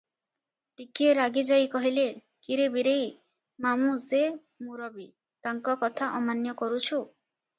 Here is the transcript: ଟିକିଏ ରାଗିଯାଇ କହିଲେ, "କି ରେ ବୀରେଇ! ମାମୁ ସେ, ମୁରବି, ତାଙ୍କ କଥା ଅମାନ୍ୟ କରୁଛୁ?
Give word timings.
ଟିକିଏ 0.79 1.09
ରାଗିଯାଇ 1.17 1.67
କହିଲେ, 1.73 2.05
"କି 2.47 2.57
ରେ 2.61 2.65
ବୀରେଇ! 2.75 3.03
ମାମୁ 3.65 3.93
ସେ, 4.07 4.23
ମୁରବି, 4.69 5.05
ତାଙ୍କ 5.49 5.77
କଥା 5.85 6.11
ଅମାନ୍ୟ 6.21 6.57
କରୁଛୁ? 6.63 7.03